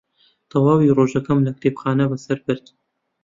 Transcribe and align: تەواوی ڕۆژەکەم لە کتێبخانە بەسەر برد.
تەواوی 0.49 0.95
ڕۆژەکەم 0.97 1.39
لە 1.45 1.51
کتێبخانە 1.55 2.05
بەسەر 2.11 2.37
برد. 2.45 2.65